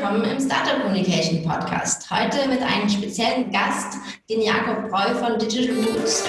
[0.00, 2.08] willkommen im Startup Communication Podcast.
[2.08, 3.98] Heute mit einem speziellen Gast,
[4.30, 6.24] den Jakob Breu von Digital Roots.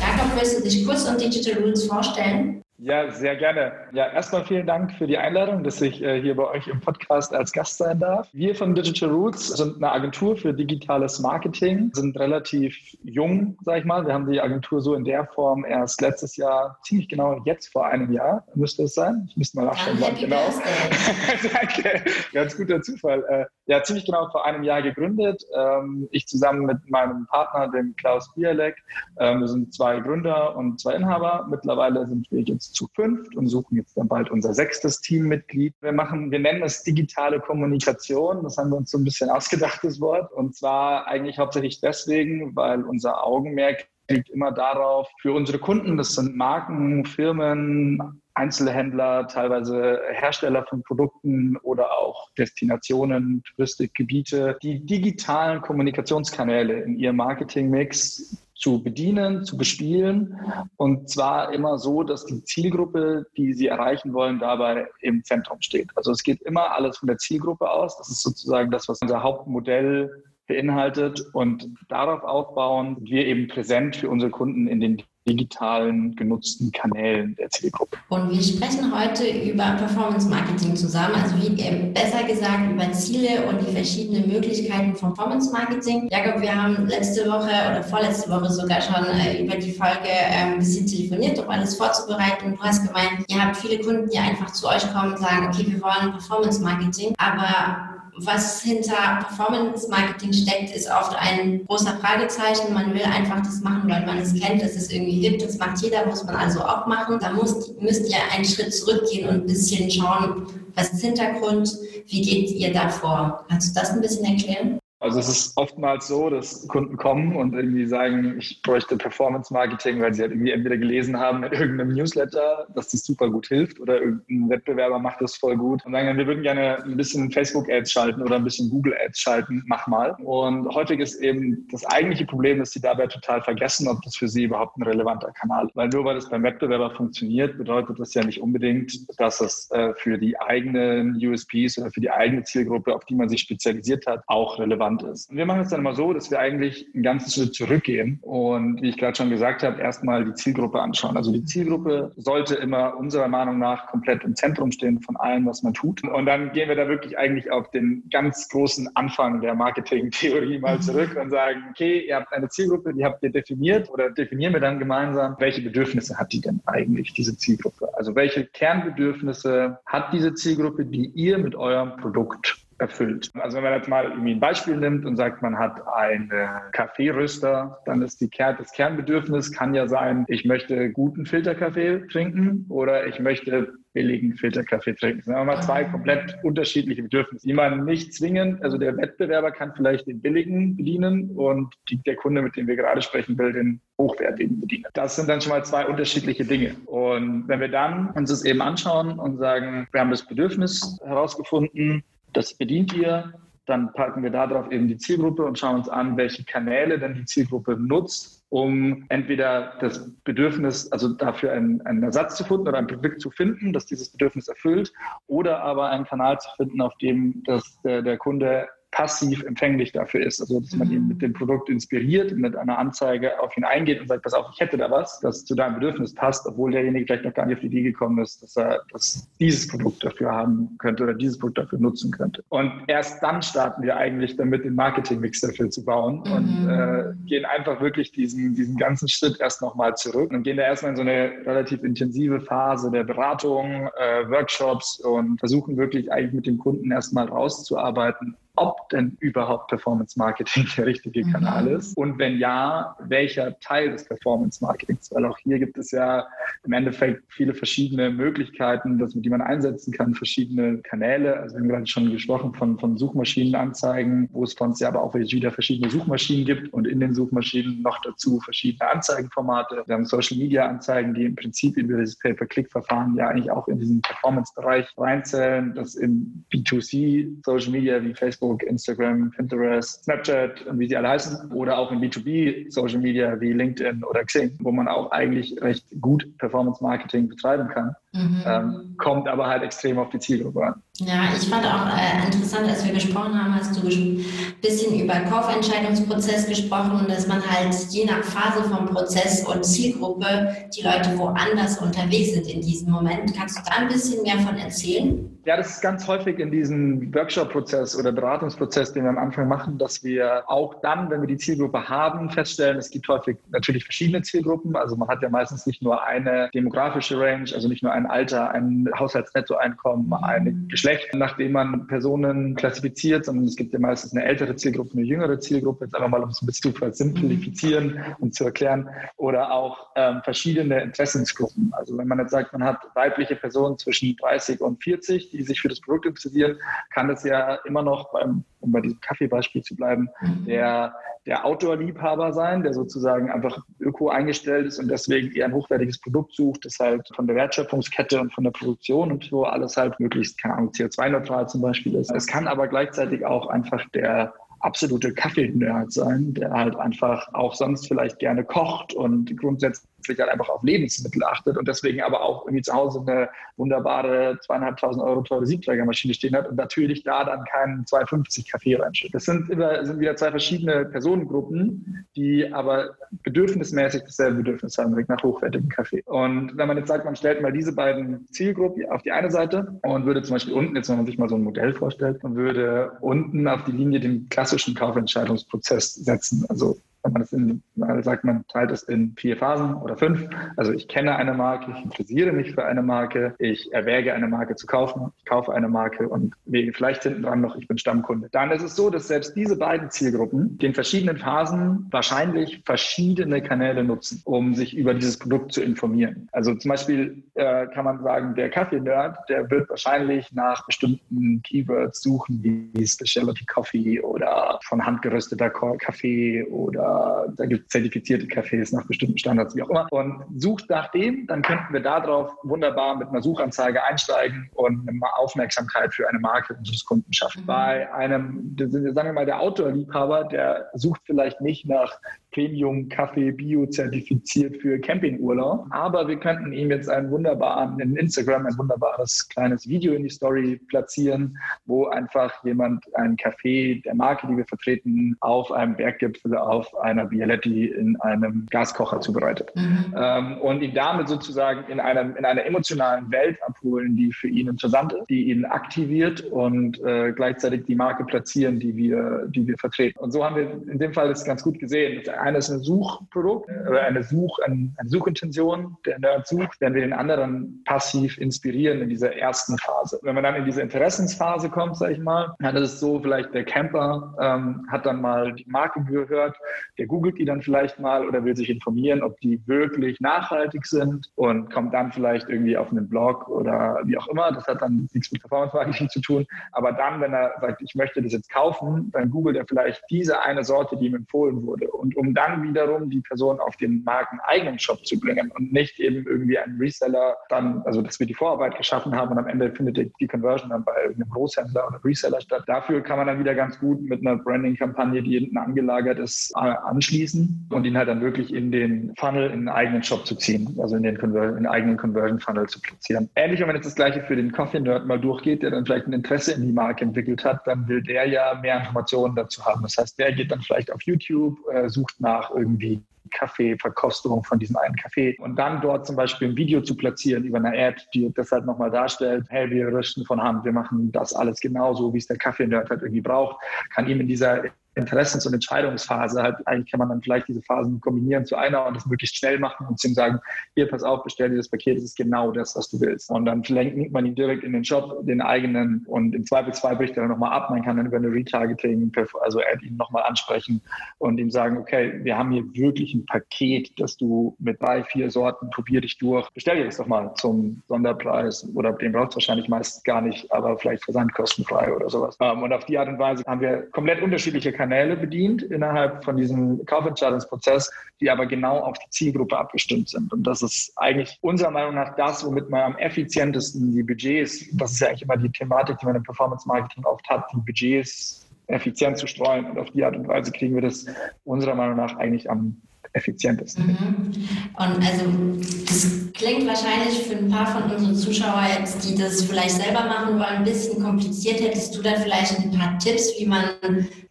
[0.00, 2.62] Jakob, willst du dich kurz und Digital Roots vorstellen?
[2.78, 3.72] Ja, sehr gerne.
[3.92, 7.32] Ja, erstmal vielen Dank für die Einladung, dass ich äh, hier bei euch im Podcast
[7.34, 8.28] als Gast sein darf.
[8.34, 13.84] Wir von Digital Roots sind eine Agentur für digitales Marketing, sind relativ jung, sag ich
[13.86, 14.06] mal.
[14.06, 17.86] Wir haben die Agentur so in der Form erst letztes Jahr, ziemlich genau jetzt vor
[17.86, 19.26] einem Jahr, müsste es sein.
[19.30, 20.44] Ich müsste mal nachschauen, wann genau.
[21.52, 22.04] Danke,
[22.34, 23.24] ganz guter Zufall.
[23.28, 25.42] Äh, ja, ziemlich genau vor einem Jahr gegründet.
[25.54, 28.76] Ähm, ich zusammen mit meinem Partner, dem Klaus Bialek.
[29.18, 31.46] Ähm, wir sind zwei Gründer und zwei Inhaber.
[31.50, 35.74] Mittlerweile sind wir jetzt zu fünft und suchen jetzt dann bald unser sechstes Teammitglied.
[35.80, 38.44] Wir machen, wir nennen es digitale Kommunikation.
[38.44, 40.32] Das haben wir uns so ein bisschen ausgedacht, das Wort.
[40.32, 46.14] Und zwar eigentlich hauptsächlich deswegen, weil unser Augenmerk liegt immer darauf, für unsere Kunden, das
[46.14, 56.82] sind Marken, Firmen, Einzelhändler, teilweise Hersteller von Produkten oder auch Destinationen, Touristikgebiete, die digitalen Kommunikationskanäle
[56.82, 60.38] in ihrem Marketingmix zu bedienen, zu bespielen.
[60.76, 65.90] Und zwar immer so, dass die Zielgruppe, die sie erreichen wollen, dabei im Zentrum steht.
[65.94, 67.96] Also es geht immer alles von der Zielgruppe aus.
[67.96, 71.24] Das ist sozusagen das, was unser Hauptmodell beinhaltet.
[71.32, 77.50] Und darauf aufbauen, wir eben präsent für unsere Kunden in den digitalen genutzten Kanälen der
[77.50, 77.96] Zielgruppe.
[78.08, 83.46] Und wir sprechen heute über Performance Marketing zusammen, also wie äh, besser gesagt über Ziele
[83.46, 86.08] und die verschiedenen Möglichkeiten von Performance Marketing.
[86.10, 90.52] Jakob, wir haben letzte Woche oder vorletzte Woche sogar schon äh, über die Folge äh,
[90.52, 92.54] ein bisschen telefoniert, um alles vorzubereiten.
[92.54, 95.66] Du hast gemeint, ihr habt viele Kunden, die einfach zu euch kommen und sagen, okay,
[95.66, 102.72] wir wollen Performance Marketing, aber was hinter Performance Marketing steckt, ist oft ein großer Fragezeichen.
[102.72, 105.42] Man will einfach das machen, weil man es kennt, dass es irgendwie gibt.
[105.42, 107.18] Das macht jeder, muss man also auch machen.
[107.20, 111.70] Da muss, müsst ihr einen Schritt zurückgehen und ein bisschen schauen, was ist Hintergrund,
[112.06, 113.44] wie geht ihr da vor?
[113.48, 114.78] Kannst du das ein bisschen erklären?
[114.98, 120.00] Also es ist oftmals so, dass Kunden kommen und irgendwie sagen, ich bräuchte Performance Marketing,
[120.00, 123.78] weil sie halt irgendwie entweder gelesen haben in irgendeinem Newsletter, dass das super gut hilft
[123.78, 127.70] oder irgendein Wettbewerber macht das voll gut und sagen, wir würden gerne ein bisschen Facebook
[127.70, 130.12] Ads schalten oder ein bisschen Google Ads schalten, mach mal.
[130.24, 134.28] Und häufig ist eben das eigentliche Problem, dass sie dabei total vergessen, ob das für
[134.28, 135.76] sie überhaupt ein relevanter Kanal ist.
[135.76, 139.92] Weil nur weil das beim Wettbewerber funktioniert, bedeutet das ja nicht unbedingt, dass es äh,
[139.94, 144.22] für die eigenen USPs oder für die eigene Zielgruppe, auf die man sich spezialisiert hat,
[144.26, 145.30] auch relevant relevant ist.
[145.30, 148.82] Und wir machen es dann immer so, dass wir eigentlich einen ganzen Schritt zurückgehen und,
[148.82, 151.16] wie ich gerade schon gesagt habe, erstmal die Zielgruppe anschauen.
[151.16, 155.62] Also die Zielgruppe sollte immer unserer Meinung nach komplett im Zentrum stehen von allem, was
[155.62, 156.02] man tut.
[156.04, 160.80] Und dann gehen wir da wirklich eigentlich auf den ganz großen Anfang der Marketing-Theorie mal
[160.80, 164.60] zurück und sagen, okay, ihr habt eine Zielgruppe, die habt ihr definiert oder definieren wir
[164.60, 167.88] dann gemeinsam, welche Bedürfnisse hat die denn eigentlich, diese Zielgruppe?
[167.96, 173.30] Also welche Kernbedürfnisse hat diese Zielgruppe, die ihr mit eurem Produkt erfüllt.
[173.34, 176.30] Also wenn man jetzt mal irgendwie ein Beispiel nimmt und sagt, man hat einen
[176.72, 182.66] Kaffeeröster, dann ist die Kern, das Kernbedürfnis kann ja sein, ich möchte guten Filterkaffee trinken
[182.68, 185.18] oder ich möchte billigen Filterkaffee trinken.
[185.20, 189.52] Das sind aber mal zwei komplett unterschiedliche Bedürfnisse, die man nicht zwingend, also der Wettbewerber
[189.52, 193.54] kann vielleicht den billigen bedienen und die, der Kunde, mit dem wir gerade sprechen, will
[193.54, 194.84] den hochwertigen bedienen.
[194.92, 196.76] Das sind dann schon mal zwei unterschiedliche Dinge.
[196.84, 202.04] Und wenn wir dann uns das eben anschauen und sagen, wir haben das Bedürfnis herausgefunden,
[202.36, 203.32] das bedient ihr.
[203.64, 207.24] Dann packen wir darauf eben die Zielgruppe und schauen uns an, welche Kanäle denn die
[207.24, 212.86] Zielgruppe nutzt, um entweder das Bedürfnis, also dafür einen, einen Ersatz zu finden oder ein
[212.86, 214.92] Produkt zu finden, das dieses Bedürfnis erfüllt,
[215.26, 220.24] oder aber einen Kanal zu finden, auf dem das, der, der Kunde passiv empfänglich dafür
[220.24, 220.40] ist.
[220.40, 221.08] Also, dass man ihn mhm.
[221.08, 224.60] mit dem Produkt inspiriert, mit einer Anzeige auf ihn eingeht und sagt, pass auf, ich
[224.60, 227.60] hätte da was, das zu deinem Bedürfnis passt, obwohl derjenige vielleicht noch gar nicht auf
[227.60, 231.58] die Idee gekommen ist, dass er dass dieses Produkt dafür haben könnte oder dieses Produkt
[231.58, 232.42] dafür nutzen könnte.
[232.48, 236.32] Und erst dann starten wir eigentlich damit, den Marketingmix dafür zu bauen mhm.
[236.32, 240.62] und äh, gehen einfach wirklich diesen, diesen ganzen Schritt erst nochmal zurück und gehen da
[240.62, 246.32] erstmal in so eine relativ intensive Phase der Beratung, äh, Workshops und versuchen wirklich eigentlich
[246.32, 251.32] mit dem Kunden erstmal rauszuarbeiten, ob denn überhaupt Performance Marketing der richtige mhm.
[251.32, 255.90] Kanal ist und wenn ja, welcher Teil des Performance Marketings, weil auch hier gibt es
[255.90, 256.26] ja
[256.64, 261.36] im Endeffekt viele verschiedene Möglichkeiten, dass, die man einsetzen kann, verschiedene Kanäle.
[261.38, 265.02] Also wir haben gerade schon gesprochen von, von Suchmaschinenanzeigen, wo es von uns ja aber
[265.02, 269.82] auch wieder verschiedene Suchmaschinen gibt und in den Suchmaschinen noch dazu verschiedene Anzeigenformate.
[269.86, 273.78] Wir haben Social Media Anzeigen, die im Prinzip über dieses Pay-per-Click-Verfahren ja eigentlich auch in
[273.78, 280.78] diesen Performance-Bereich reinzählen, das im B2C Social Media wie Facebook Facebook, Instagram, Pinterest, Snapchat und
[280.78, 284.70] wie sie alle heißen oder auch in B2B Social Media wie LinkedIn oder Xing, wo
[284.70, 287.94] man auch eigentlich recht gut Performance Marketing betreiben kann.
[288.16, 288.42] Mhm.
[288.46, 290.82] Ähm, kommt aber halt extrem auf die Zielgruppe an.
[290.98, 294.24] Ja, ich fand auch äh, interessant, als wir gesprochen haben, hast du ein
[294.62, 300.82] bisschen über Kaufentscheidungsprozess gesprochen, dass man halt je nach Phase vom Prozess und Zielgruppe die
[300.82, 303.34] Leute woanders unterwegs sind in diesem Moment.
[303.36, 305.30] Kannst du da ein bisschen mehr von erzählen?
[305.44, 309.78] Ja, das ist ganz häufig in diesem Workshop-Prozess oder Beratungsprozess, den wir am Anfang machen,
[309.78, 314.22] dass wir auch dann, wenn wir die Zielgruppe haben, feststellen, es gibt häufig natürlich verschiedene
[314.22, 314.74] Zielgruppen.
[314.74, 318.50] Also man hat ja meistens nicht nur eine demografische Range, also nicht nur ein Alter,
[318.50, 324.56] ein Haushaltsnettoeinkommen, ein Geschlecht, nachdem man Personen klassifiziert, sondern es gibt ja meistens eine ältere
[324.56, 328.44] Zielgruppe, eine jüngere Zielgruppe, jetzt einfach mal um es ein bisschen zu simplifizieren und zu
[328.44, 331.72] erklären, oder auch ähm, verschiedene Interessensgruppen.
[331.72, 335.60] Also wenn man jetzt sagt, man hat weibliche Personen zwischen 30 und 40, die sich
[335.60, 336.56] für das Produkt interessieren,
[336.90, 340.44] kann es ja immer noch, beim, um bei diesem Kaffeebeispiel zu bleiben, mhm.
[340.44, 346.00] der, der Outdoor-Liebhaber sein, der sozusagen einfach öko eingestellt ist und deswegen eher ein hochwertiges
[346.00, 349.98] Produkt sucht, das halt von der Wertschöpfungskette und von der Produktion und so alles halt
[349.98, 352.10] möglichst, keine Ahnung, CO2-neutral zum Beispiel ist.
[352.10, 357.86] Es kann aber gleichzeitig auch einfach der absolute Kaffee-Nerd sein, der halt einfach auch sonst
[357.86, 362.62] vielleicht gerne kocht und grundsätzlich halt einfach auf Lebensmittel achtet und deswegen aber auch irgendwie
[362.62, 367.86] zu Hause eine wunderbare zweieinhalbtausend Euro teure Siebträgermaschine stehen hat und natürlich da dann keinen
[367.86, 369.14] 250 Kaffee reinschüttet.
[369.14, 375.22] Das sind, immer, sind wieder zwei verschiedene Personengruppen, die aber bedürfnismäßig dasselbe Bedürfnis haben, nach
[375.22, 376.02] hochwertigem Kaffee.
[376.06, 379.78] Und wenn man jetzt sagt, man stellt mal diese beiden Zielgruppen auf die eine Seite
[379.82, 382.36] und würde zum Beispiel unten, jetzt wenn man sich mal so ein Modell vorstellt, und
[382.36, 386.44] würde unten auf die Linie den klassischen Kaufentscheidungsprozess setzen.
[386.48, 387.62] Also wenn man das in,
[388.02, 390.28] sagt, man teilt es in vier Phasen oder fünf.
[390.56, 394.56] Also ich kenne eine Marke, ich interessiere mich für eine Marke, ich erwäge eine Marke
[394.56, 396.34] zu kaufen, ich kaufe eine Marke und
[396.72, 398.28] vielleicht hinten dran noch, ich bin Stammkunde.
[398.32, 403.84] Dann ist es so, dass selbst diese beiden Zielgruppen in verschiedenen Phasen wahrscheinlich verschiedene Kanäle
[403.84, 406.28] nutzen, um sich über dieses Produkt zu informieren.
[406.32, 412.02] Also zum Beispiel äh, kann man sagen, der Kaffee-Nerd, der wird wahrscheinlich nach bestimmten Keywords
[412.02, 416.95] suchen, wie Specialty Coffee oder von Hand gerösteter Kaffee oder
[417.36, 419.86] da gibt es zertifizierte Cafés nach bestimmten Standards, wie auch immer.
[419.90, 425.00] Und sucht nach dem, dann könnten wir darauf wunderbar mit einer Suchanzeige einsteigen und eine
[425.16, 427.42] Aufmerksamkeit für eine Marke unseres Kunden schaffen.
[427.42, 427.46] Mhm.
[427.46, 431.98] Bei einem, sagen wir mal, der Outdoor-Liebhaber, der sucht vielleicht nicht nach
[432.36, 435.66] Premium Kaffee Bio zertifiziert für Campingurlaub.
[435.70, 440.10] Aber wir könnten ihm jetzt einen wunderbaren, in Instagram ein wunderbares kleines Video in die
[440.10, 446.36] Story platzieren, wo einfach jemand einen Kaffee der Marke, die wir vertreten, auf einem Berggipfel
[446.36, 449.50] auf einer Bialetti in einem Gaskocher zubereitet.
[449.54, 449.94] Mhm.
[449.96, 454.48] Ähm, und ihn damit sozusagen in, einem, in einer emotionalen Welt abholen, die für ihn
[454.48, 459.56] interessant ist, die ihn aktiviert und äh, gleichzeitig die Marke platzieren, die wir, die wir
[459.56, 459.98] vertreten.
[460.00, 463.48] Und so haben wir in dem Fall das ganz gut gesehen eine ist ein Suchprodukt
[463.68, 468.88] oder eine, Such, eine, Suchintention, der Nerd sucht, werden wir den anderen passiv inspirieren in
[468.88, 470.00] dieser ersten Phase.
[470.02, 473.32] Wenn man dann in diese Interessensphase kommt, sage ich mal, dann ist es so, vielleicht
[473.32, 476.36] der Camper ähm, hat dann mal die Marke gehört,
[476.78, 481.06] der googelt die dann vielleicht mal oder will sich informieren, ob die wirklich nachhaltig sind
[481.14, 484.32] und kommt dann vielleicht irgendwie auf einen Blog oder wie auch immer.
[484.32, 486.26] Das hat dann nichts mit Performance Marketing zu tun.
[486.52, 490.20] Aber dann, wenn er sagt, ich möchte das jetzt kaufen, dann googelt er vielleicht diese
[490.22, 491.70] eine Sorte, die ihm empfohlen wurde.
[491.70, 496.06] Und um dann wiederum die Person auf den markeneigenen Shop zu bringen und nicht eben
[496.06, 499.92] irgendwie einen Reseller dann, also dass wir die Vorarbeit geschaffen haben und am Ende findet
[500.00, 502.44] die Conversion dann bei irgendeinem Großhändler oder Reseller statt.
[502.46, 506.38] Dafür kann man dann wieder ganz gut mit einer Branding-Kampagne, die hinten angelagert ist, äh,
[506.38, 510.56] anschließen und ihn halt dann wirklich in den Funnel, in den eigenen Shop zu ziehen,
[510.60, 513.08] also in den, Conver in den eigenen Conversion-Funnel zu platzieren.
[513.14, 515.92] Ähnlich, wenn man jetzt das Gleiche für den Coffee-Nerd mal durchgeht, der dann vielleicht ein
[515.92, 519.62] Interesse in die Marke entwickelt hat, dann will der ja mehr Informationen dazu haben.
[519.62, 524.56] Das heißt, der geht dann vielleicht auf YouTube, äh, sucht nach irgendwie Kaffeeverkostung von diesem
[524.56, 525.16] einen Kaffee.
[525.18, 528.46] Und dann dort zum Beispiel ein Video zu platzieren über eine Ad, die das halt
[528.46, 532.18] nochmal darstellt, hey, wir rüsten von Hand, wir machen das alles genauso, wie es der
[532.18, 533.36] Kaffee-Nerd halt irgendwie braucht,
[533.74, 534.44] kann ihm in dieser
[534.76, 538.76] Interessens- und Entscheidungsphase halt, eigentlich kann man dann vielleicht diese Phasen kombinieren zu einer und
[538.76, 540.20] das möglichst schnell machen und zu ihm sagen,
[540.54, 543.10] hier, pass auf, bestell dieses Paket, das ist genau das, was du willst.
[543.10, 546.96] Und dann lenkt man ihn direkt in den Shop, den eigenen und im Zweifelsfall bricht
[546.96, 547.48] er dann nochmal ab.
[547.50, 548.92] Man kann dann über eine Retargeting,
[549.22, 550.60] also ihn nochmal ansprechen
[550.98, 555.10] und ihm sagen, okay, wir haben hier wirklich ein Paket, das du mit drei, vier
[555.10, 559.16] Sorten, probier dich durch, bestell dir das doch mal zum Sonderpreis oder den braucht es
[559.16, 562.18] wahrscheinlich meist gar nicht, aber vielleicht versandkostenfrei oder sowas.
[562.20, 566.04] Ähm, und auf die Art und Weise haben wir komplett unterschiedliche Kanäle Kanäle bedient innerhalb
[566.04, 567.70] von diesem Kaufentscheidungsprozess,
[568.00, 570.12] die aber genau auf die Zielgruppe abgestimmt sind.
[570.12, 574.72] Und das ist eigentlich unserer Meinung nach das, womit man am effizientesten die Budgets, das
[574.72, 578.26] ist ja eigentlich immer die Thematik, die man im Performance Marketing oft hat, die Budgets
[578.48, 579.46] effizient zu streuen.
[579.46, 580.86] Und auf die Art und Weise kriegen wir das
[581.24, 582.60] unserer Meinung nach eigentlich am
[582.92, 583.66] effizientesten.
[583.66, 584.12] Mhm.
[584.56, 588.46] Und also das Klingt wahrscheinlich für ein paar von unseren Zuschauern
[588.82, 591.40] die das vielleicht selber machen wollen, ein bisschen kompliziert.
[591.40, 593.44] Hättest du da vielleicht ein paar Tipps, wie man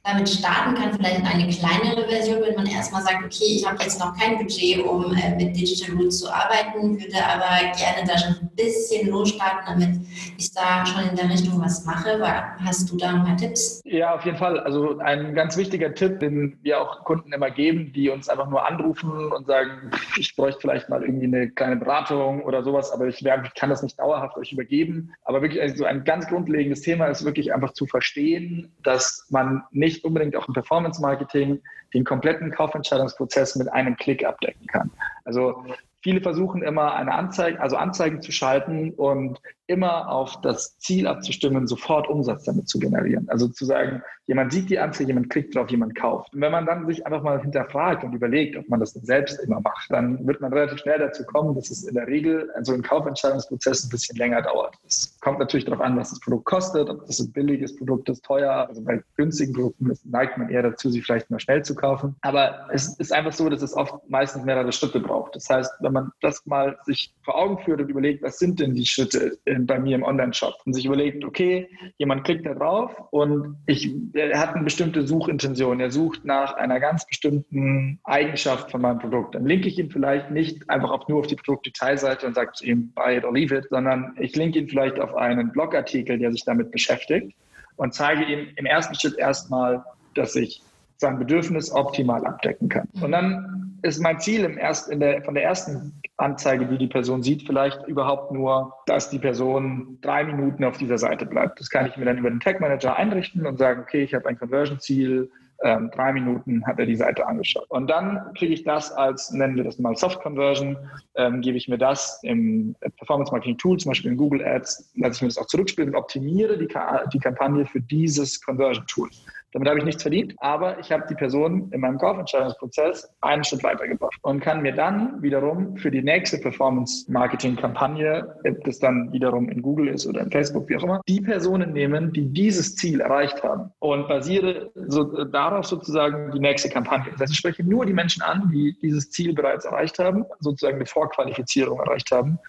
[0.03, 0.93] damit starten kann?
[0.93, 4.85] Vielleicht eine kleinere Version, wenn man erstmal sagt, okay, ich habe jetzt noch kein Budget,
[4.85, 9.65] um äh, mit Digital Roots zu arbeiten, würde aber gerne da schon ein bisschen losstarten,
[9.65, 9.99] damit
[10.37, 12.21] ich da schon in der Richtung was mache.
[12.63, 13.81] Hast du da ein paar Tipps?
[13.83, 14.59] Ja, auf jeden Fall.
[14.59, 18.67] Also ein ganz wichtiger Tipp, den wir auch Kunden immer geben, die uns einfach nur
[18.67, 21.94] anrufen und sagen, ich bräuchte vielleicht mal irgendwie eine kleine Beratung
[22.41, 25.13] oder sowas, aber ich, ich kann das nicht dauerhaft euch übergeben.
[25.23, 30.03] Aber wirklich also ein ganz grundlegendes Thema ist wirklich einfach zu verstehen, dass man nicht
[30.03, 31.61] unbedingt auch im Performance-Marketing
[31.93, 34.91] den kompletten Kaufentscheidungsprozess mit einem Klick abdecken kann.
[35.23, 35.63] Also
[36.05, 41.65] viele versuchen immer eine Anzeige, also Anzeigen zu schalten und immer auf das Ziel abzustimmen,
[41.65, 43.27] sofort Umsatz damit zu generieren.
[43.27, 46.31] Also zu sagen, jemand sieht die Anzeige, jemand klickt drauf, jemand kauft.
[46.35, 49.59] Und wenn man dann sich einfach mal hinterfragt und überlegt, ob man das selbst immer
[49.61, 52.83] macht, dann wird man relativ schnell dazu kommen, dass es in der Regel so ein
[52.83, 54.75] Kaufentscheidungsprozess ein bisschen länger dauert.
[54.85, 58.23] Es kommt natürlich darauf an, was das Produkt kostet, ob das ein billiges Produkt ist,
[58.23, 58.67] teuer.
[58.67, 62.15] Also bei günstigen Produkten neigt man eher dazu, sie vielleicht nur schnell zu kaufen.
[62.21, 65.35] Aber es ist einfach so, dass es oft meistens mehrere Schritte braucht.
[65.35, 68.75] Das heißt, wenn man das mal sich vor Augen führt und überlegt, was sind denn
[68.75, 73.57] die Schritte bei mir im Online-Shop und sich überlegt, okay, jemand klickt da drauf und
[73.65, 75.79] ich, er hat eine bestimmte Suchintention.
[75.79, 79.33] Er sucht nach einer ganz bestimmten Eigenschaft von meinem Produkt.
[79.33, 82.65] Dann linke ich ihn vielleicht nicht einfach auf, nur auf die Produktdetailseite und sage zu
[82.65, 86.31] ihm, buy it or leave it, sondern ich linke ihn vielleicht auf einen Blogartikel, der
[86.31, 87.35] sich damit beschäftigt
[87.77, 89.83] und zeige ihm im ersten Schritt erstmal,
[90.13, 90.61] dass ich
[90.97, 92.87] sein Bedürfnis optimal abdecken kann.
[93.01, 96.87] Und dann ist mein Ziel im erst, in der, von der ersten Anzeige, die die
[96.87, 101.59] Person sieht, vielleicht überhaupt nur, dass die Person drei Minuten auf dieser Seite bleibt.
[101.59, 104.27] Das kann ich mir dann über den Tag Manager einrichten und sagen, okay, ich habe
[104.27, 105.29] ein Conversion-Ziel,
[105.63, 107.69] ähm, drei Minuten hat er die Seite angeschaut.
[107.69, 110.77] Und dann kriege ich das als, nennen wir das mal Soft Conversion,
[111.15, 115.15] ähm, gebe ich mir das im Performance Marketing Tool, zum Beispiel in Google Ads, lasse
[115.15, 116.67] ich mir das auch zurückspielen und optimiere die,
[117.13, 119.09] die Kampagne für dieses Conversion Tool.
[119.55, 123.63] Damit habe ich nichts verdient, aber ich habe die Person in meinem Kaufentscheidungsprozess einen Schritt
[123.63, 129.61] weitergebracht und kann mir dann wiederum für die nächste Performance-Marketing-Kampagne, ob das dann wiederum in
[129.61, 133.43] Google ist oder in Facebook, wie auch immer, die Personen nehmen, die dieses Ziel erreicht
[133.43, 137.13] haben und basiere so, darauf sozusagen die nächste Kampagne.
[137.13, 140.75] Das heißt, ich spreche nur die Menschen an, die dieses Ziel bereits erreicht haben, sozusagen
[140.75, 142.39] eine Vorqualifizierung erreicht haben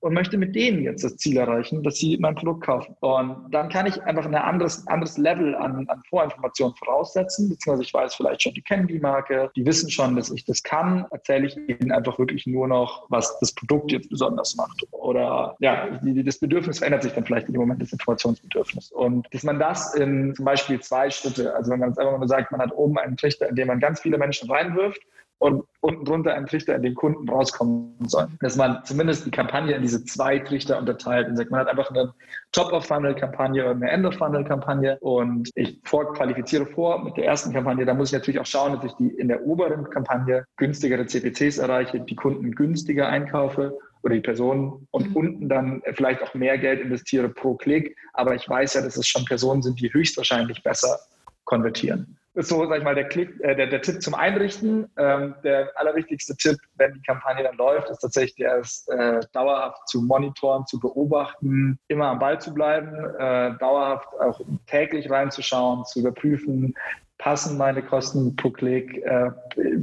[0.00, 2.96] und möchte mit denen jetzt das Ziel erreichen, dass sie mein Produkt kaufen.
[2.98, 7.82] Und dann kann ich einfach ein anderes, anderes Level an, an Vorinformationen Informationen voraussetzen, beziehungsweise
[7.82, 11.06] ich weiß vielleicht schon, die kennen die Marke, die wissen schon, dass ich das kann,
[11.10, 14.86] erzähle ich ihnen einfach wirklich nur noch, was das Produkt jetzt besonders macht.
[14.90, 18.92] Oder ja, das Bedürfnis verändert sich dann vielleicht in dem Moment des Informationsbedürfnisses.
[18.92, 22.28] Und dass man das in zum Beispiel zwei Schritte, also wenn man jetzt einfach mal
[22.28, 25.00] sagt, man hat oben einen Trichter, in dem man ganz viele Menschen reinwirft
[25.38, 28.38] und unten drunter ein Trichter, in den Kunden rauskommen sollen.
[28.40, 31.90] Dass man zumindest die Kampagne in diese zwei Trichter unterteilt und sagt, man hat einfach
[31.90, 32.12] eine
[32.52, 37.84] Top-of-Funnel-Kampagne oder eine End-of-Funnel-Kampagne und ich vorqualifiziere vor mit der ersten Kampagne.
[37.84, 41.58] Da muss ich natürlich auch schauen, dass ich die in der oberen Kampagne günstigere CPCs
[41.58, 45.16] erreiche, die Kunden günstiger einkaufe oder die Personen und mhm.
[45.16, 47.96] unten dann vielleicht auch mehr Geld investiere pro Klick.
[48.14, 50.98] Aber ich weiß ja, dass es schon Personen sind, die höchstwahrscheinlich besser
[51.44, 54.90] konvertieren ist so, sag ich mal, der, Klick, äh, der, der Tipp zum Einrichten.
[54.98, 59.88] Ähm, der allerwichtigste Tipp, wenn die Kampagne dann läuft, ist tatsächlich der ist, äh, dauerhaft
[59.88, 66.00] zu monitoren, zu beobachten, immer am Ball zu bleiben, äh, dauerhaft auch täglich reinzuschauen, zu
[66.00, 66.74] überprüfen,
[67.18, 69.30] passen meine Kosten pro Klick, äh,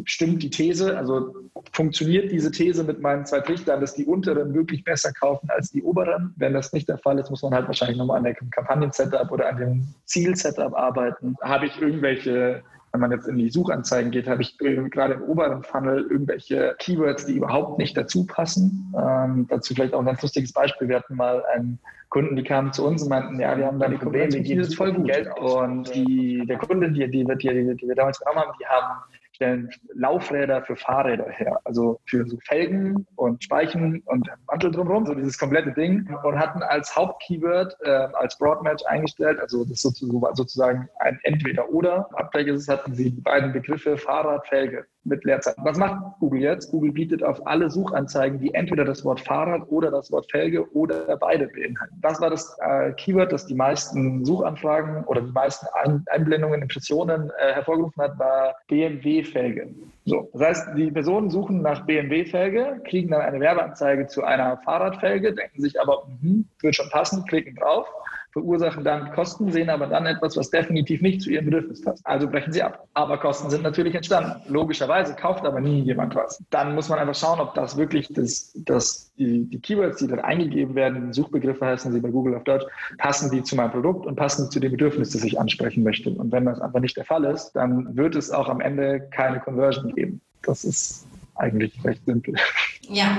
[0.05, 1.33] stimmt die These, also
[1.71, 5.81] funktioniert diese These mit meinen zwei Trichtern, dass die unteren wirklich besser kaufen als die
[5.81, 6.33] oberen.
[6.37, 9.49] Wenn das nicht der Fall ist, muss man halt wahrscheinlich nochmal an der Kampagnen-Setup oder
[9.49, 11.35] an dem Ziel-Setup arbeiten.
[11.41, 12.63] Habe ich irgendwelche
[12.93, 17.25] wenn man jetzt in die Suchanzeigen geht, habe ich gerade im oberen Funnel irgendwelche Keywords,
[17.25, 18.93] die überhaupt nicht dazu passen.
[18.95, 20.89] Ähm, dazu vielleicht auch ein ganz lustiges Beispiel.
[20.89, 23.87] Wir hatten mal einen Kunden, die kamen zu uns und meinten, ja, wir haben da
[23.87, 25.55] die Probleme, wir geben voll gut Geld aus.
[25.55, 29.01] Und die, der Kunde, die, die, die, die, die wir damals genommen haben, die haben
[29.43, 35.13] stellen Laufräder für Fahrräder her, also für so Felgen und Speichen und Mantel drumherum, so
[35.13, 36.07] dieses komplette Ding.
[36.23, 42.09] Und hatten als Hauptkeyword, äh, als Broadmatch eingestellt, also das sozusagen ein Entweder-Oder.
[42.13, 45.63] Abgleich ist hatten sie die beiden Begriffe Fahrrad, Felge mit Leerzeichen.
[45.63, 46.71] Was macht Google jetzt?
[46.71, 51.17] Google bietet auf alle Suchanzeigen, die entweder das Wort Fahrrad oder das Wort Felge oder
[51.17, 51.97] beide beinhalten.
[52.01, 57.31] Das war das äh, Keyword, das die meisten Suchanfragen oder die meisten Ein Einblendungen, Impressionen
[57.39, 59.69] äh, hervorgerufen hat, war BMW-Felge.
[60.05, 65.33] So, das heißt, die Personen suchen nach BMW-Felge, kriegen dann eine Werbeanzeige zu einer Fahrradfelge,
[65.33, 67.87] denken sich aber, mh, wird schon passen, klicken drauf
[68.33, 72.05] verursachen dann Kosten, sehen aber dann etwas, was definitiv nicht zu ihrem Bedürfnis passt.
[72.05, 72.87] Also brechen sie ab.
[72.95, 74.41] Aber Kosten sind natürlich entstanden.
[74.49, 76.43] Logischerweise kauft aber nie jemand was.
[76.49, 80.23] Dann muss man einfach schauen, ob das wirklich das, das die, die Keywords, die dort
[80.23, 82.65] eingegeben werden, Suchbegriffe heißen sie bei Google auf Deutsch,
[82.97, 86.09] passen die zu meinem Produkt und passen zu dem Bedürfnis, das ich ansprechen möchte.
[86.09, 89.39] Und wenn das einfach nicht der Fall ist, dann wird es auch am Ende keine
[89.39, 90.21] Conversion geben.
[90.41, 92.35] Das ist eigentlich recht simpel.
[92.89, 93.17] Ja,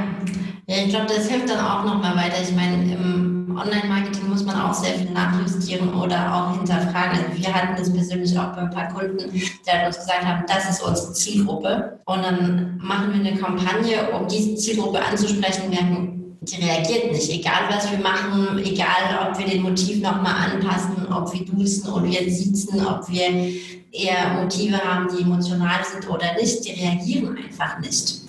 [0.66, 2.37] ja ich glaube, das hilft dann auch nochmal weiter.
[2.42, 7.18] Ich meine, im Online-Marketing muss man auch sehr viel nachjustieren oder auch hinterfragen.
[7.18, 10.44] Also wir hatten das persönlich auch bei ein paar Kunden, die halt uns gesagt haben,
[10.47, 12.00] das ist unsere Zielgruppe.
[12.04, 16.13] Und dann machen wir eine Kampagne, um diese Zielgruppe anzusprechen, merken,
[16.45, 17.31] die reagiert nicht.
[17.31, 22.05] Egal, was wir machen, egal, ob wir den Motiv nochmal anpassen, ob wir duzen und
[22.05, 23.53] wir sitzen, ob wir
[23.93, 28.23] eher Motive haben, die emotional sind oder nicht, die reagieren einfach nicht.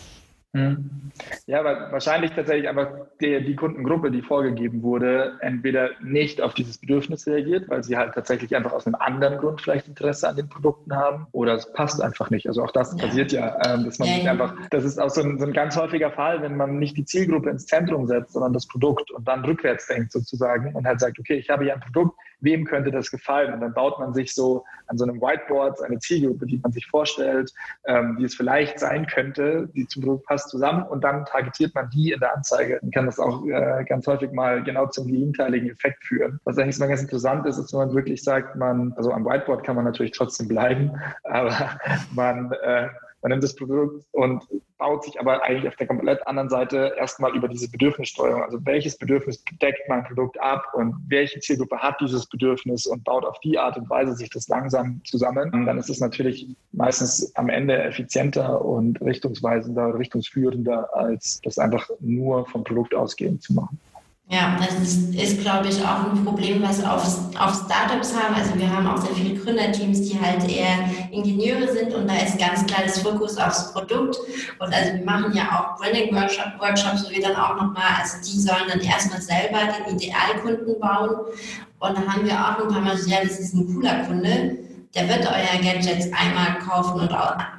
[0.54, 0.95] Mhm.
[1.48, 2.90] Ja, weil wahrscheinlich tatsächlich einfach
[3.22, 8.14] die, die, Kundengruppe, die vorgegeben wurde, entweder nicht auf dieses Bedürfnis reagiert, weil sie halt
[8.14, 12.02] tatsächlich einfach aus einem anderen Grund vielleicht Interesse an den Produkten haben oder es passt
[12.02, 12.48] einfach nicht.
[12.48, 13.06] Also auch das ja.
[13.06, 15.54] passiert ja, ähm, dass man ja, sich einfach, das ist auch so ein, so ein,
[15.54, 19.28] ganz häufiger Fall, wenn man nicht die Zielgruppe ins Zentrum setzt, sondern das Produkt und
[19.28, 22.92] dann rückwärts denkt sozusagen und halt sagt, okay, ich habe hier ein Produkt, wem könnte
[22.92, 23.54] das gefallen?
[23.54, 26.86] Und dann baut man sich so an so einem Whiteboard eine Zielgruppe, die man sich
[26.88, 27.52] vorstellt,
[27.86, 31.90] ähm, die es vielleicht sein könnte, die zum Produkt passt, zusammen und dann targetiert man
[31.90, 32.80] die in der Anzeige.
[32.82, 36.40] Dann kann das auch äh, ganz häufig mal genau zum gegenteiligen Effekt führen.
[36.46, 39.64] Was eigentlich mal ganz interessant ist, ist, wenn man wirklich sagt, man, also am Whiteboard
[39.64, 40.92] kann man natürlich trotzdem bleiben,
[41.24, 41.80] aber
[42.14, 42.88] man äh,
[43.22, 44.44] man nimmt das Produkt und
[44.78, 48.44] baut sich aber eigentlich auf der komplett anderen Seite erstmal über diese Bedürfnissteuerung.
[48.44, 53.26] Also welches Bedürfnis deckt mein Produkt ab und welche Zielgruppe hat dieses Bedürfnis und baut
[53.26, 55.52] auf die Art und Weise sich das langsam zusammen.
[55.54, 61.90] Und dann ist es natürlich meistens am Ende effizienter und richtungsweisender, richtungsführender, als das einfach
[62.00, 63.80] nur vom Produkt ausgehend zu machen.
[64.28, 67.04] Ja, das ist, ist glaube ich, auch ein Problem, was auf,
[67.40, 68.34] auf Startups haben.
[68.34, 72.40] Also wir haben auch sehr viele Gründerteams, die halt eher Ingenieure sind und da ist
[72.40, 74.18] ganz klar das Fokus aufs Produkt.
[74.60, 78.40] Und also wir machen ja auch Branding-Workshops, Workshops, wo wir dann auch nochmal, also die
[78.40, 81.12] sollen dann erstmal selber den Idealkunden bauen.
[81.80, 84.58] Und dann haben wir auch ein paar Mal so, ja, das ist ein cooler Kunde
[84.96, 87.14] der wird euer Gadget einmal kaufen und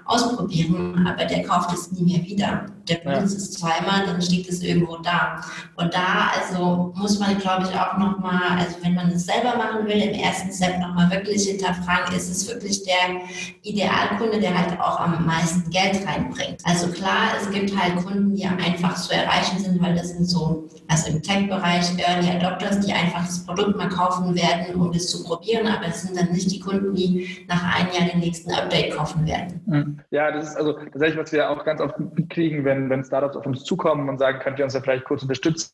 [0.07, 2.67] ausprobieren, aber der kauft es nie mehr wieder.
[2.89, 3.39] Der benutzt ja.
[3.39, 5.41] es zweimal, dann steht es irgendwo da.
[5.77, 9.87] Und da also muss man, glaube ich, auch nochmal, also wenn man es selber machen
[9.87, 13.21] will, im ersten Step nochmal wirklich hinterfragen, ist es wirklich der
[13.63, 16.61] Idealkunde, der halt auch am meisten Geld reinbringt.
[16.65, 20.69] Also klar, es gibt halt Kunden, die einfach zu erreichen sind, weil das sind so,
[20.89, 25.25] also im Tech-Bereich Early Adopters, die einfach das Produkt mal kaufen werden, um es zu
[25.25, 28.95] probieren, aber es sind dann nicht die Kunden, die nach einem Jahr den nächsten Update
[28.95, 29.61] kaufen werden.
[29.67, 30.01] Mhm.
[30.11, 31.95] Ja, das ist also tatsächlich, was wir auch ganz oft
[32.31, 35.23] kriegen, wenn, wenn Startups auf uns zukommen und sagen, könnt ihr uns ja vielleicht kurz
[35.23, 35.73] unterstützen,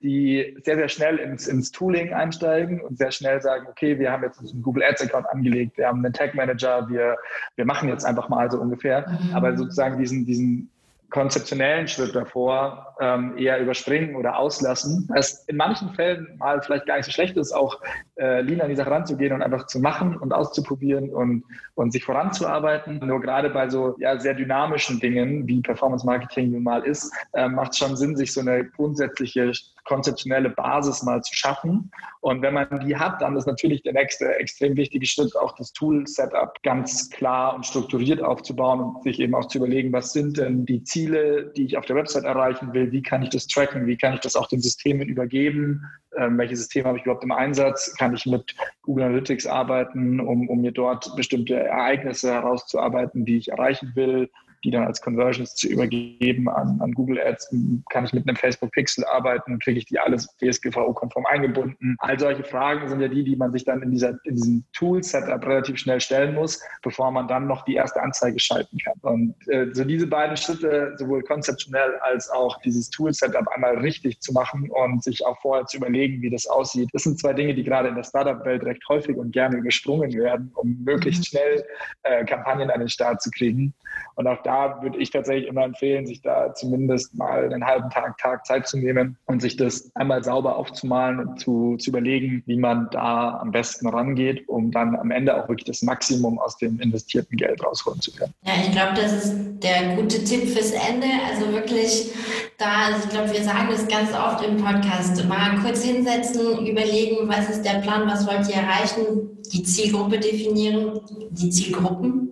[0.00, 4.22] die sehr, sehr schnell ins, ins Tooling einsteigen und sehr schnell sagen, okay, wir haben
[4.22, 7.16] jetzt einen Google Ads Account angelegt, wir haben einen Tag Manager, wir,
[7.56, 9.34] wir machen jetzt einfach mal so ungefähr, mhm.
[9.34, 10.70] aber sozusagen diesen, diesen
[11.12, 15.08] konzeptionellen Schritt davor ähm, eher überspringen oder auslassen.
[15.14, 17.80] Es in manchen Fällen mal vielleicht gar nicht so schlecht ist, auch
[18.16, 21.44] äh, lean an die Sache ranzugehen und einfach zu machen und auszuprobieren und,
[21.74, 22.98] und sich voranzuarbeiten.
[23.06, 27.48] Nur gerade bei so ja, sehr dynamischen Dingen, wie Performance Marketing nun mal ist, äh,
[27.48, 29.52] macht es schon Sinn, sich so eine grundsätzliche
[29.84, 31.90] konzeptionelle Basis mal zu schaffen.
[32.20, 35.72] Und wenn man die hat, dann ist natürlich der nächste extrem wichtige Schritt, auch das
[35.72, 40.66] Tool-Setup ganz klar und strukturiert aufzubauen und sich eben auch zu überlegen, was sind denn
[40.66, 43.96] die Ziele, die ich auf der Website erreichen will, wie kann ich das tracken, wie
[43.96, 45.84] kann ich das auch den Systemen übergeben,
[46.16, 50.48] ähm, welche Systeme habe ich überhaupt im Einsatz, kann ich mit Google Analytics arbeiten, um,
[50.48, 54.30] um mir dort bestimmte Ereignisse herauszuarbeiten, die ich erreichen will,
[54.64, 57.54] die dann als Conversions zu übergeben an, an Google Ads.
[57.90, 59.58] Kann ich mit einem Facebook Pixel arbeiten?
[59.58, 61.96] Kriege ich die alles DSGVO-konform eingebunden?
[61.98, 65.44] All solche Fragen sind ja die, die man sich dann in, dieser, in diesem Tool-Setup
[65.44, 68.94] relativ schnell stellen muss, bevor man dann noch die erste Anzeige schalten kann.
[69.02, 74.32] Und äh, so diese beiden Schritte, sowohl konzeptionell als auch dieses Tool-Setup einmal richtig zu
[74.32, 77.64] machen und sich auch vorher zu überlegen, wie das aussieht, das sind zwei Dinge, die
[77.64, 81.24] gerade in der Startup-Welt recht häufig und gerne übersprungen werden, um möglichst mhm.
[81.24, 81.64] schnell
[82.02, 83.74] äh, Kampagnen an den Start zu kriegen.
[84.14, 88.18] Und auch da würde ich tatsächlich immer empfehlen, sich da zumindest mal einen halben Tag,
[88.18, 92.56] Tag Zeit zu nehmen und sich das einmal sauber aufzumalen und zu, zu überlegen, wie
[92.56, 96.78] man da am besten rangeht, um dann am Ende auch wirklich das Maximum aus dem
[96.80, 98.34] investierten Geld rausholen zu können.
[98.44, 101.06] Ja, ich glaube, das ist der gute Tipp fürs Ende.
[101.30, 102.12] Also wirklich
[102.58, 107.28] da, also ich glaube, wir sagen das ganz oft im Podcast, mal kurz hinsetzen, überlegen,
[107.28, 112.30] was ist der Plan, was wollt ihr erreichen, die Zielgruppe definieren, die Zielgruppen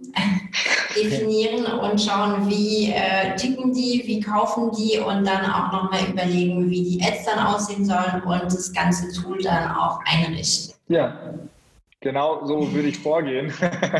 [0.96, 6.70] definieren und schauen, wie äh, ticken die, wie kaufen die und dann auch nochmal überlegen,
[6.70, 10.74] wie die Ads dann aussehen sollen und das ganze Tool dann auch einrichten.
[10.88, 11.34] Ja,
[12.02, 13.52] Genau so würde ich vorgehen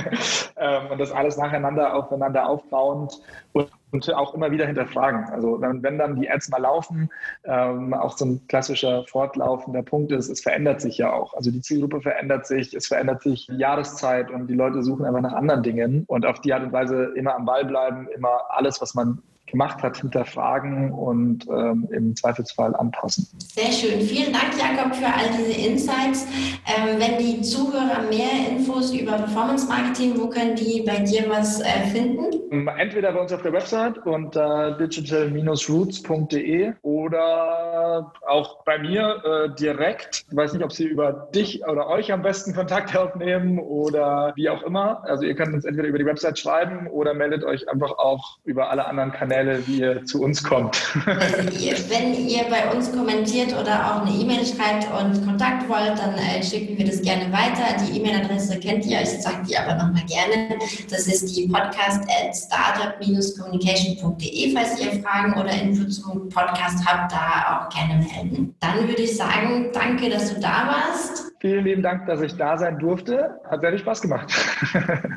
[0.57, 3.21] ähm, und das alles nacheinander aufeinander aufbauend
[3.53, 5.25] und, und, auch immer wieder hinterfragen.
[5.25, 7.11] Also wenn dann die Ads mal laufen,
[7.45, 11.35] ähm, auch so ein klassischer fortlaufender Punkt ist, es verändert sich ja auch.
[11.35, 15.21] Also die Zielgruppe verändert sich, es verändert sich die Jahreszeit und die Leute suchen einfach
[15.21, 18.81] nach anderen Dingen und auf die Art und Weise immer am Ball bleiben, immer alles,
[18.81, 23.27] was man gemacht hat, hinterfragen und ähm, im Zweifelsfall anpassen.
[23.39, 24.01] Sehr schön.
[24.01, 26.27] Vielen Dank, Jakob, für all diese Insights.
[26.67, 31.61] Ähm, wenn die Zuhörer mehr Infos über Performance Marketing, wo können die bei dir was
[31.61, 32.25] äh, finden?
[32.51, 40.25] Ähm, entweder bei uns auf der Website unter digital-roots.de oder auch bei mir äh, direkt.
[40.31, 44.49] Ich weiß nicht, ob Sie über dich oder euch am besten Kontakt aufnehmen oder wie
[44.49, 45.03] auch immer.
[45.05, 48.71] Also ihr könnt uns entweder über die Website schreiben oder meldet euch einfach auch über
[48.71, 50.77] alle anderen Kanäle Kanäle, wie ihr zu uns kommt.
[51.07, 56.43] Wenn ihr bei uns kommentiert oder auch eine E-Mail schreibt und Kontakt wollt, dann äh,
[56.43, 57.77] schicken wir das gerne weiter.
[57.81, 60.59] Die E-Mail-Adresse kennt ihr, ich sage die aber nochmal gerne.
[60.91, 67.65] Das ist die podcast at startup-communication.de, falls ihr Fragen oder Input zum Podcast habt, da
[67.65, 68.55] auch gerne melden.
[68.61, 71.33] Dann würde ich sagen, danke, dass du da warst.
[71.41, 73.41] Vielen lieben Dank, dass ich da sein durfte.
[73.49, 74.31] Hat sehr viel Spaß gemacht.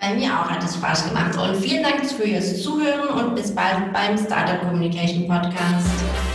[0.00, 1.36] Bei mir auch hat es Spaß gemacht.
[1.36, 6.29] Und vielen Dank für Ihres Zuhören und bis bald beim Startup Communication Podcast.